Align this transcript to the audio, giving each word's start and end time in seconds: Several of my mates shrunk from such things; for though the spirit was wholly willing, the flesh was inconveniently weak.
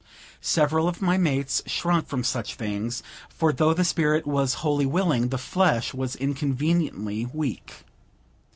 Several 0.41 0.87
of 0.87 0.99
my 0.99 1.15
mates 1.19 1.61
shrunk 1.67 2.07
from 2.07 2.23
such 2.23 2.55
things; 2.55 3.03
for 3.29 3.53
though 3.53 3.71
the 3.75 3.85
spirit 3.85 4.25
was 4.25 4.55
wholly 4.65 4.87
willing, 4.87 5.29
the 5.29 5.37
flesh 5.37 5.93
was 5.93 6.15
inconveniently 6.15 7.27
weak. 7.31 7.83